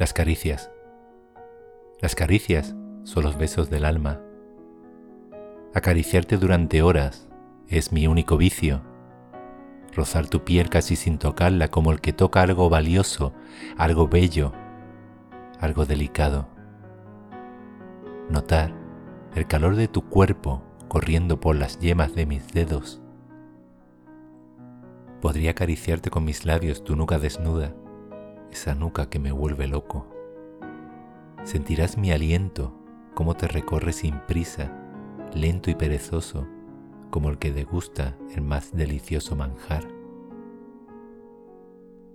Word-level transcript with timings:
Las 0.00 0.14
caricias. 0.14 0.70
Las 2.00 2.14
caricias 2.14 2.74
son 3.04 3.22
los 3.22 3.36
besos 3.36 3.68
del 3.68 3.84
alma. 3.84 4.18
Acariciarte 5.74 6.38
durante 6.38 6.80
horas 6.80 7.28
es 7.68 7.92
mi 7.92 8.06
único 8.06 8.38
vicio. 8.38 8.80
Rozar 9.94 10.26
tu 10.26 10.42
piel 10.42 10.70
casi 10.70 10.96
sin 10.96 11.18
tocarla 11.18 11.68
como 11.68 11.92
el 11.92 12.00
que 12.00 12.14
toca 12.14 12.40
algo 12.40 12.70
valioso, 12.70 13.34
algo 13.76 14.08
bello, 14.08 14.54
algo 15.60 15.84
delicado. 15.84 16.48
Notar 18.30 18.72
el 19.34 19.46
calor 19.46 19.76
de 19.76 19.86
tu 19.86 20.08
cuerpo 20.08 20.62
corriendo 20.88 21.40
por 21.40 21.56
las 21.56 21.78
yemas 21.78 22.14
de 22.14 22.24
mis 22.24 22.48
dedos. 22.54 23.02
Podría 25.20 25.50
acariciarte 25.50 26.08
con 26.08 26.24
mis 26.24 26.46
labios 26.46 26.84
tu 26.84 26.96
nuca 26.96 27.18
desnuda 27.18 27.74
esa 28.52 28.74
nuca 28.74 29.08
que 29.08 29.18
me 29.18 29.32
vuelve 29.32 29.66
loco. 29.66 30.06
Sentirás 31.44 31.96
mi 31.96 32.12
aliento, 32.12 32.74
como 33.14 33.34
te 33.34 33.48
recorre 33.48 33.92
sin 33.92 34.18
prisa, 34.20 34.72
lento 35.34 35.70
y 35.70 35.74
perezoso, 35.74 36.46
como 37.10 37.30
el 37.30 37.38
que 37.38 37.52
degusta 37.52 38.16
el 38.34 38.42
más 38.42 38.72
delicioso 38.72 39.36
manjar. 39.36 39.88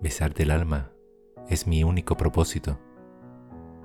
Besarte 0.00 0.42
el 0.42 0.50
alma 0.50 0.90
es 1.48 1.66
mi 1.66 1.84
único 1.84 2.16
propósito. 2.16 2.78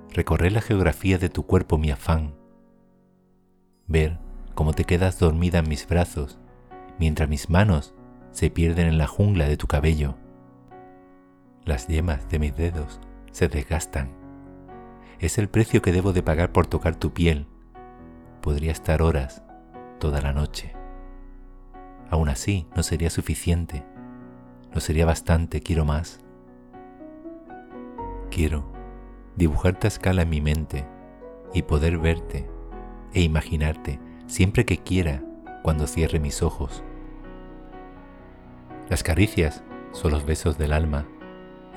Recorrer 0.10 0.52
la 0.52 0.62
geografía 0.62 1.18
de 1.18 1.30
tu 1.30 1.46
cuerpo 1.46 1.78
mi 1.78 1.90
afán. 1.92 2.36
Ver 3.88 4.20
cómo 4.56 4.74
te 4.74 4.84
quedas 4.84 5.18
dormida 5.20 5.60
en 5.60 5.70
mis 5.70 5.88
brazos, 5.88 6.38
mientras 7.00 7.30
mis 7.30 7.50
manos 7.50 7.94
se 8.32 8.50
pierden 8.50 8.88
en 8.88 8.98
la 8.98 9.08
jungla 9.08 9.48
de 9.48 9.58
tu 9.58 9.68
cabello 9.68 10.16
las 11.66 11.88
yemas 11.88 12.28
de 12.30 12.40
mis 12.40 12.56
dedos 12.56 13.00
se 13.32 13.48
desgastan. 13.48 14.10
Es 15.20 15.38
el 15.38 15.50
precio 15.50 15.82
que 15.82 15.92
debo 15.92 16.14
de 16.14 16.24
pagar 16.24 16.52
por 16.52 16.66
tocar 16.66 16.96
tu 16.96 17.14
piel. 17.14 17.46
Podría 18.42 18.72
estar 18.72 19.02
horas, 19.02 19.44
toda 20.00 20.22
la 20.22 20.34
noche. 20.34 20.74
Aún 22.10 22.30
así, 22.30 22.68
no 22.76 22.82
sería 22.82 23.10
suficiente. 23.10 23.84
No 24.74 24.82
sería 24.82 25.06
bastante, 25.06 25.62
quiero 25.62 25.86
más. 25.86 26.20
Quiero 28.32 28.72
dibujarte 29.36 29.88
a 29.88 29.90
escala 29.90 30.24
en 30.24 30.30
mi 30.30 30.42
mente 30.42 30.86
y 31.54 31.62
poder 31.64 31.98
verte 31.98 32.50
e 33.14 33.22
imaginarte 33.22 34.00
siempre 34.26 34.66
que 34.66 34.78
quiera 34.78 35.24
cuando 35.62 35.86
cierre 35.86 36.20
mis 36.20 36.42
ojos. 36.42 36.84
Las 38.90 39.04
caricias 39.04 39.64
son 39.92 40.12
los 40.12 40.26
besos 40.26 40.58
del 40.58 40.74
alma 40.74 41.06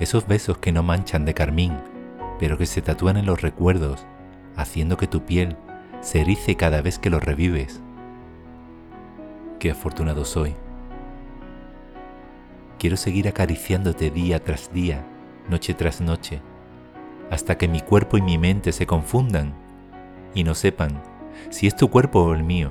esos 0.01 0.27
besos 0.27 0.59
que 0.59 0.73
no 0.73 0.83
manchan 0.83 1.25
de 1.25 1.35
carmín, 1.35 1.79
pero 2.39 2.59
que 2.59 2.67
se 2.67 2.83
tatúan 2.83 3.17
en 3.17 3.27
los 3.27 3.43
recuerdos, 3.43 4.07
haciendo 4.57 4.97
que 4.97 5.07
tu 5.07 5.25
piel 5.25 5.57
se 6.01 6.21
erice 6.21 6.57
cada 6.57 6.83
vez 6.83 6.99
que 6.99 7.11
los 7.11 7.23
revives. 7.23 7.81
Qué 9.59 9.71
afortunado 9.71 10.25
soy. 10.25 10.55
Quiero 12.79 12.97
seguir 12.97 13.29
acariciándote 13.29 14.11
día 14.11 14.43
tras 14.43 14.73
día, 14.73 15.07
noche 15.49 15.75
tras 15.75 16.01
noche, 16.01 16.43
hasta 17.31 17.57
que 17.57 17.69
mi 17.69 17.81
cuerpo 17.81 18.19
y 18.19 18.23
mi 18.23 18.37
mente 18.37 18.73
se 18.73 18.87
confundan 18.87 19.55
y 20.35 20.45
no 20.45 20.55
sepan 20.55 21.03
si 21.51 21.67
es 21.67 21.77
tu 21.77 21.89
cuerpo 21.89 22.21
o 22.21 22.35
el 22.35 22.43
mío. 22.43 22.71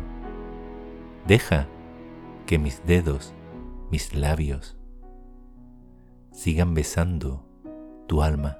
Deja 1.25 1.67
que 2.45 2.59
mis 2.59 2.85
dedos, 2.85 3.33
mis 3.89 4.13
labios, 4.13 4.75
sigan 6.33 6.73
besando 6.73 7.45
tu 8.07 8.23
alma. 8.23 8.57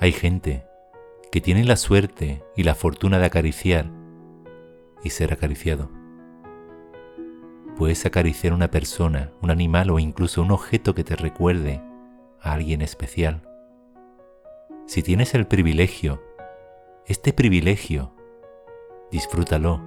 Hay 0.00 0.12
gente 0.12 0.64
que 1.30 1.42
tiene 1.42 1.62
la 1.64 1.76
suerte 1.76 2.42
y 2.56 2.62
la 2.64 2.74
fortuna 2.74 3.18
de 3.18 3.26
acariciar 3.26 3.90
y 5.04 5.10
ser 5.10 5.32
acariciado. 5.32 5.90
Puedes 7.76 8.04
acariciar 8.06 8.54
una 8.54 8.70
persona, 8.70 9.30
un 9.42 9.50
animal 9.50 9.90
o 9.90 9.98
incluso 9.98 10.42
un 10.42 10.50
objeto 10.50 10.94
que 10.94 11.04
te 11.04 11.16
recuerde 11.16 11.82
a 12.40 12.54
alguien 12.54 12.80
especial. 12.80 13.42
Si 14.86 15.02
tienes 15.02 15.34
el 15.34 15.46
privilegio, 15.46 16.22
este 17.06 17.32
privilegio, 17.34 18.14
disfrútalo. 19.12 19.82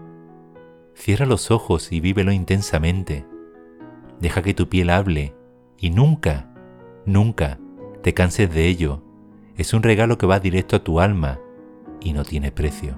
Cierra 0.94 1.26
los 1.26 1.50
ojos 1.50 1.92
y 1.92 2.00
vívelo 2.00 2.32
intensamente 2.32 3.26
deja 4.24 4.42
que 4.42 4.54
tu 4.54 4.70
piel 4.70 4.90
hable 4.90 5.36
y 5.78 5.90
nunca, 5.90 6.50
nunca 7.06 7.60
te 8.02 8.14
canses 8.14 8.50
de 8.52 8.68
ello. 8.68 9.04
Es 9.58 9.74
un 9.74 9.84
regalo 9.84 10.18
que 10.18 10.26
va 10.26 10.40
directo 10.40 10.78
a 10.78 10.84
tu 10.84 11.02
alma 11.02 11.40
y 12.00 12.14
no 12.14 12.24
tiene 12.24 12.50
precio. 12.54 12.98